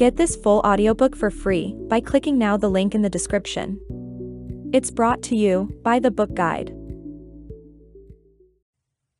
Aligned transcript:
Get 0.00 0.16
this 0.16 0.34
full 0.34 0.60
audiobook 0.60 1.14
for 1.14 1.30
free 1.30 1.76
by 1.90 2.00
clicking 2.00 2.38
now 2.38 2.56
the 2.56 2.70
link 2.70 2.94
in 2.94 3.02
the 3.02 3.10
description. 3.10 3.78
It's 4.72 4.90
brought 4.90 5.20
to 5.24 5.36
you 5.36 5.78
by 5.82 5.98
the 5.98 6.10
Book 6.10 6.32
Guide. 6.32 6.74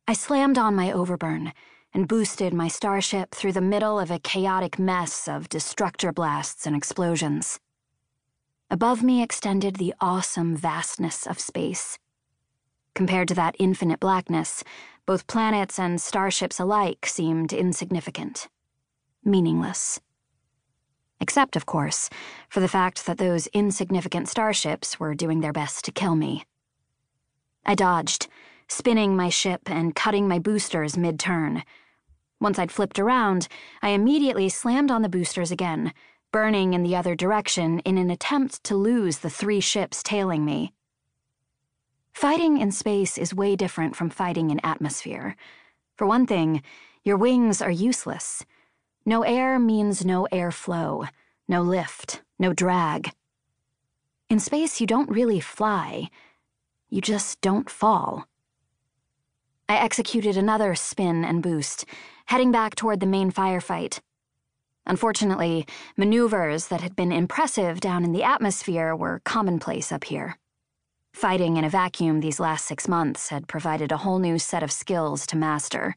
I 0.07 0.13
slammed 0.13 0.57
on 0.57 0.75
my 0.75 0.91
overburn 0.91 1.53
and 1.93 2.07
boosted 2.07 2.51
my 2.51 2.67
starship 2.67 3.35
through 3.35 3.51
the 3.51 3.61
middle 3.61 3.99
of 3.99 4.09
a 4.09 4.17
chaotic 4.17 4.79
mess 4.79 5.27
of 5.27 5.49
destructor 5.49 6.11
blasts 6.11 6.65
and 6.65 6.75
explosions. 6.75 7.59
Above 8.71 9.03
me 9.03 9.21
extended 9.21 9.75
the 9.75 9.93
awesome 10.01 10.55
vastness 10.55 11.27
of 11.27 11.39
space. 11.39 11.99
Compared 12.95 13.27
to 13.27 13.35
that 13.35 13.55
infinite 13.59 13.99
blackness, 13.99 14.63
both 15.05 15.27
planets 15.27 15.77
and 15.77 16.01
starships 16.01 16.59
alike 16.59 17.05
seemed 17.05 17.53
insignificant, 17.53 18.47
meaningless. 19.23 19.99
Except, 21.21 21.55
of 21.55 21.67
course, 21.67 22.09
for 22.49 22.59
the 22.59 22.67
fact 22.67 23.05
that 23.05 23.19
those 23.19 23.47
insignificant 23.47 24.27
starships 24.27 24.99
were 24.99 25.13
doing 25.13 25.39
their 25.39 25.53
best 25.53 25.85
to 25.85 25.91
kill 25.91 26.15
me. 26.15 26.43
I 27.63 27.75
dodged, 27.75 28.27
spinning 28.67 29.15
my 29.15 29.29
ship 29.29 29.61
and 29.67 29.95
cutting 29.95 30.27
my 30.27 30.39
boosters 30.39 30.97
mid 30.97 31.19
turn. 31.19 31.63
Once 32.39 32.57
I'd 32.57 32.71
flipped 32.71 32.97
around, 32.97 33.47
I 33.83 33.89
immediately 33.89 34.49
slammed 34.49 34.89
on 34.89 35.03
the 35.03 35.09
boosters 35.09 35.51
again, 35.51 35.93
burning 36.31 36.73
in 36.73 36.81
the 36.81 36.95
other 36.95 37.13
direction 37.13 37.79
in 37.79 37.99
an 37.99 38.09
attempt 38.09 38.63
to 38.63 38.75
lose 38.75 39.19
the 39.19 39.29
three 39.29 39.59
ships 39.59 40.01
tailing 40.01 40.43
me. 40.43 40.73
Fighting 42.13 42.57
in 42.57 42.71
space 42.71 43.19
is 43.19 43.33
way 43.33 43.55
different 43.55 43.95
from 43.95 44.09
fighting 44.09 44.49
in 44.49 44.59
atmosphere. 44.63 45.35
For 45.97 46.07
one 46.07 46.25
thing, 46.25 46.63
your 47.03 47.17
wings 47.17 47.61
are 47.61 47.71
useless. 47.71 48.43
No 49.05 49.23
air 49.23 49.57
means 49.57 50.05
no 50.05 50.27
airflow, 50.31 51.09
no 51.47 51.63
lift, 51.63 52.21
no 52.37 52.53
drag. 52.53 53.11
In 54.29 54.39
space, 54.39 54.79
you 54.79 54.87
don't 54.87 55.09
really 55.09 55.39
fly, 55.39 56.09
you 56.89 57.01
just 57.01 57.41
don't 57.41 57.69
fall. 57.69 58.27
I 59.67 59.77
executed 59.77 60.37
another 60.37 60.75
spin 60.75 61.25
and 61.25 61.41
boost, 61.41 61.85
heading 62.25 62.51
back 62.51 62.75
toward 62.75 62.99
the 62.99 63.05
main 63.05 63.31
firefight. 63.31 63.99
Unfortunately, 64.85 65.65
maneuvers 65.97 66.67
that 66.67 66.81
had 66.81 66.95
been 66.95 67.11
impressive 67.11 67.79
down 67.79 68.03
in 68.03 68.11
the 68.11 68.23
atmosphere 68.23 68.95
were 68.95 69.21
commonplace 69.23 69.91
up 69.91 70.03
here. 70.03 70.37
Fighting 71.13 71.57
in 71.57 71.63
a 71.63 71.69
vacuum 71.69 72.19
these 72.19 72.39
last 72.39 72.65
six 72.65 72.87
months 72.87 73.29
had 73.29 73.47
provided 73.47 73.91
a 73.91 73.97
whole 73.97 74.19
new 74.19 74.37
set 74.37 74.63
of 74.63 74.71
skills 74.71 75.25
to 75.27 75.37
master. 75.37 75.95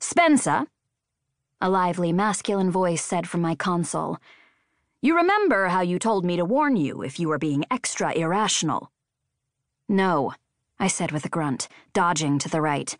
Spensa, 0.00 0.66
a 1.60 1.68
lively 1.68 2.12
masculine 2.12 2.70
voice 2.70 3.04
said 3.04 3.28
from 3.28 3.40
my 3.40 3.54
console, 3.54 4.18
you 5.04 5.16
remember 5.16 5.68
how 5.68 5.82
you 5.82 5.98
told 5.98 6.24
me 6.24 6.36
to 6.36 6.46
warn 6.46 6.76
you 6.76 7.02
if 7.02 7.20
you 7.20 7.28
were 7.28 7.38
being 7.38 7.66
extra 7.70 8.12
irrational? 8.12 8.90
No, 9.86 10.32
I 10.78 10.88
said 10.88 11.12
with 11.12 11.26
a 11.26 11.28
grunt, 11.28 11.68
dodging 11.92 12.38
to 12.38 12.48
the 12.48 12.62
right. 12.62 12.96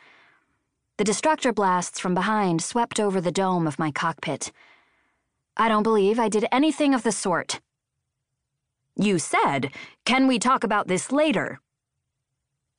The 0.99 1.05
destructor 1.05 1.53
blasts 1.53 1.99
from 1.99 2.15
behind 2.15 2.63
swept 2.63 3.01
over 3.01 3.21
the 3.21 3.33
dome 3.33 3.67
of 3.67 3.79
my 3.79 3.91
cockpit. 3.91 4.53
I 5.57 5.69
don't 5.69 5.83
believe 5.83 6.19
I 6.19 6.29
did 6.29 6.47
anything 6.53 6.95
of 6.95 7.05
the 7.05 7.11
sort. 7.11 7.61
You 8.97 9.19
said, 9.19 9.71
Can 10.05 10.27
we 10.27 10.39
talk 10.39 10.63
about 10.63 10.89
this 10.89 11.11
later? 11.11 11.59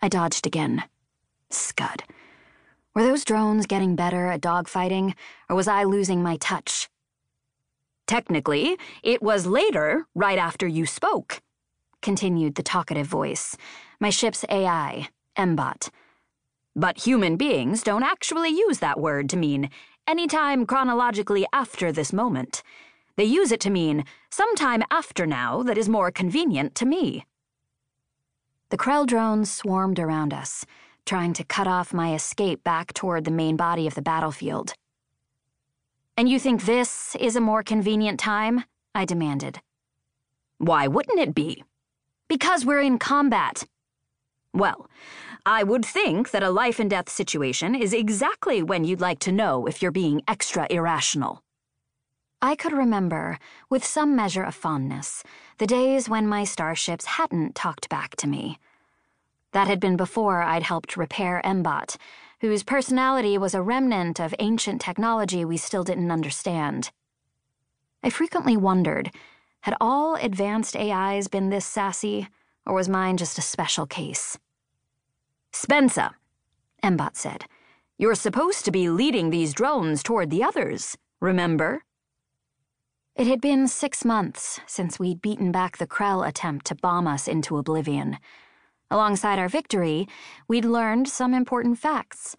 I 0.02 0.08
dodged 0.08 0.46
again. 0.46 0.84
Scud. 1.50 2.04
Were 2.96 3.04
those 3.04 3.26
drones 3.26 3.66
getting 3.66 3.98
better 3.98 4.28
at 4.28 4.40
dogfighting, 4.40 5.16
or 5.50 5.56
was 5.58 5.68
I 5.68 5.84
losing 5.84 6.24
my 6.24 6.38
touch? 6.38 6.90
Technically, 8.08 8.78
it 9.04 9.22
was 9.22 9.46
later, 9.46 10.06
right 10.16 10.38
after 10.38 10.66
you 10.66 10.86
spoke, 10.86 11.42
continued 12.02 12.56
the 12.56 12.64
talkative 12.64 13.06
voice, 13.06 13.58
my 14.00 14.10
ship's 14.10 14.46
AI, 14.50 15.10
M-Bot. 15.36 15.90
But 16.74 17.06
human 17.06 17.36
beings 17.36 17.84
don't 17.84 18.04
actually 18.04 18.50
use 18.50 18.80
that 18.80 19.00
word 19.00 19.30
to 19.32 19.38
mean 19.38 19.70
any 20.08 20.26
time 20.26 20.66
chronologically 20.66 21.46
after 21.52 21.92
this 21.92 22.14
moment. 22.14 22.64
They 23.18 23.26
use 23.26 23.52
it 23.52 23.60
to 23.62 23.70
mean 23.70 24.06
sometime 24.30 24.84
after 24.90 25.26
now 25.26 25.64
that 25.64 25.78
is 25.78 25.90
more 25.90 26.12
convenient 26.12 26.76
to 26.76 26.86
me. 26.86 27.26
The 28.70 28.78
Krell 28.78 29.06
drones 29.06 29.52
swarmed 29.52 30.00
around 30.00 30.34
us, 30.34 30.66
trying 31.06 31.34
to 31.34 31.44
cut 31.44 31.68
off 31.68 31.94
my 31.94 32.14
escape 32.14 32.64
back 32.64 32.94
toward 32.94 33.26
the 33.26 33.32
main 33.32 33.56
body 33.56 33.88
of 33.88 33.96
the 33.96 34.02
battlefield. 34.02 34.74
And 36.18 36.30
you 36.30 36.40
think 36.40 36.64
this 36.64 37.16
is 37.20 37.36
a 37.36 37.42
more 37.42 37.64
convenient 37.64 38.20
time? 38.20 38.64
I 38.94 39.06
demanded. 39.06 39.60
Why 40.58 40.88
wouldn't 40.88 41.20
it 41.20 41.36
be? 41.36 41.64
Because 42.28 42.66
we're 42.66 42.82
in 42.82 42.98
combat. 42.98 43.66
Well, 44.54 44.90
I 45.46 45.64
would 45.64 45.86
think 45.86 46.32
that 46.32 46.42
a 46.42 46.50
life 46.50 46.80
and 46.80 46.90
death 46.90 47.10
situation 47.10 47.76
is 47.76 47.94
exactly 47.94 48.64
when 48.64 48.86
you'd 48.86 49.02
like 49.02 49.20
to 49.20 49.32
know 49.32 49.68
if 49.68 49.82
you're 49.82 49.92
being 49.92 50.22
extra 50.28 50.66
irrational. 50.70 51.44
I 52.42 52.56
could 52.56 52.74
remember, 52.74 53.38
with 53.70 53.84
some 53.84 54.16
measure 54.16 54.44
of 54.44 54.56
fondness, 54.56 55.24
the 55.58 55.68
days 55.68 56.08
when 56.08 56.28
my 56.28 56.46
starships 56.46 57.06
hadn't 57.06 57.56
talked 57.56 57.90
back 57.90 58.16
to 58.18 58.28
me. 58.28 58.60
That 59.56 59.70
had 59.70 59.80
been 59.80 59.96
before 59.96 60.42
I'd 60.42 60.64
helped 60.64 60.98
repair 60.98 61.40
M-Bot, 61.46 61.96
whose 62.42 62.62
personality 62.62 63.38
was 63.38 63.54
a 63.54 63.62
remnant 63.62 64.20
of 64.20 64.36
ancient 64.40 64.82
technology 64.82 65.46
we 65.46 65.56
still 65.56 65.86
didn't 65.86 66.12
understand. 66.12 66.92
I 68.04 68.10
frequently 68.10 68.58
wondered 68.58 69.12
had 69.62 69.78
all 69.80 70.16
advanced 70.16 70.76
AIs 70.76 71.30
been 71.30 71.52
this 71.52 71.66
sassy, 71.66 72.28
or 72.66 72.74
was 72.74 72.90
mine 72.90 73.16
just 73.16 73.38
a 73.38 73.42
special 73.42 73.86
case? 73.86 74.38
Spensa, 75.54 76.16
M-Bot 76.84 77.16
said, 77.16 77.46
you're 77.98 78.14
supposed 78.14 78.66
to 78.66 78.72
be 78.72 78.90
leading 78.90 79.30
these 79.30 79.54
drones 79.54 80.04
toward 80.04 80.32
the 80.32 80.44
others, 80.44 80.98
remember? 81.22 81.86
It 83.16 83.28
had 83.28 83.40
been 83.40 83.70
six 83.70 84.04
months 84.04 84.60
since 84.66 85.00
we'd 85.00 85.22
beaten 85.22 85.54
back 85.54 85.78
the 85.78 85.88
Krell 85.88 86.28
attempt 86.28 86.66
to 86.66 86.76
bomb 86.76 87.08
us 87.08 87.26
into 87.26 87.56
oblivion. 87.56 88.18
Alongside 88.92 89.40
our 89.40 89.50
victory, 89.50 90.08
we'd 90.48 90.66
learned 90.66 91.08
some 91.08 91.34
important 91.34 91.80
facts. 91.80 92.36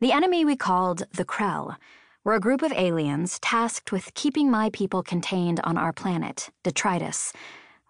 The 0.00 0.12
enemy 0.12 0.44
we 0.44 0.56
called 0.56 1.04
the 1.12 1.24
Krell 1.24 1.76
were 2.24 2.34
a 2.34 2.40
group 2.40 2.62
of 2.62 2.72
aliens 2.72 3.38
tasked 3.40 3.92
with 3.92 4.14
keeping 4.14 4.50
my 4.50 4.70
people 4.70 5.02
contained 5.02 5.60
on 5.64 5.76
our 5.76 5.92
planet, 5.92 6.50
Detritus 6.62 7.32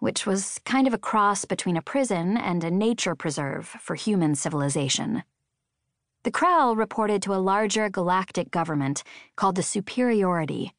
which 0.03 0.27
was 0.27 0.59
kind 0.65 0.89
of 0.89 0.93
a 0.93 0.99
cross 0.99 1.45
between 1.45 1.77
a 1.77 1.81
prison 1.81 2.37
and 2.37 2.65
a 2.65 2.71
nature 2.73 3.15
preserve 3.15 3.69
for 3.69 3.95
human 3.95 4.35
civilization. 4.35 5.23
The 6.25 6.33
Krell 6.33 6.77
reported 6.77 7.23
to 7.23 7.35
a 7.35 7.37
larger 7.37 7.89
galactic 7.89 8.51
government 8.51 9.05
called 9.37 9.55
the 9.55 9.63
Superiority. 9.63 10.75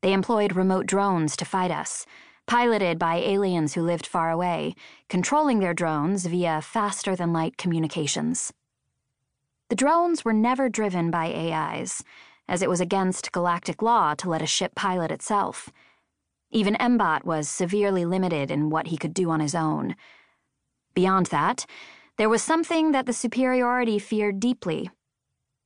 They 0.00 0.12
employed 0.12 0.54
remote 0.54 0.86
drones 0.86 1.36
to 1.38 1.44
fight 1.44 1.72
us, 1.72 2.06
piloted 2.46 2.98
by 2.98 3.16
aliens 3.16 3.74
who 3.74 3.82
lived 3.82 4.06
far 4.06 4.30
away, 4.30 4.74
controlling 5.08 5.60
their 5.60 5.74
drones 5.74 6.26
via 6.26 6.60
faster 6.60 7.14
than 7.14 7.32
light 7.32 7.56
communications. 7.56 8.52
The 9.68 9.76
drones 9.76 10.24
were 10.24 10.32
never 10.32 10.68
driven 10.68 11.10
by 11.10 11.32
AIs, 11.32 12.02
as 12.48 12.62
it 12.62 12.68
was 12.68 12.80
against 12.80 13.32
galactic 13.32 13.82
law 13.82 14.14
to 14.14 14.28
let 14.28 14.42
a 14.42 14.46
ship 14.46 14.74
pilot 14.74 15.10
itself. 15.12 15.70
Even 16.50 16.74
M-Bot 16.76 17.24
was 17.24 17.48
severely 17.48 18.04
limited 18.04 18.50
in 18.50 18.70
what 18.70 18.88
he 18.88 18.96
could 18.96 19.14
do 19.14 19.30
on 19.30 19.40
his 19.40 19.54
own. 19.54 19.94
Beyond 20.94 21.26
that, 21.26 21.66
there 22.18 22.28
was 22.28 22.42
something 22.42 22.90
that 22.92 23.06
the 23.06 23.12
superiority 23.12 23.98
feared 23.98 24.40
deeply 24.40 24.90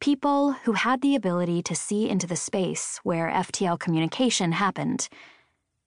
people 0.05 0.53
who 0.53 0.73
had 0.73 1.01
the 1.01 1.17
ability 1.17 1.63
to 1.63 1.75
see 1.75 2.11
into 2.11 2.27
the 2.27 2.37
space 2.37 3.01
where 3.05 3.31
FTL 3.31 3.79
communication 3.79 4.53
happened. 4.53 5.09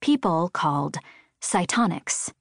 People 0.01 0.49
called 0.49 0.97
cytonics. 1.41 2.31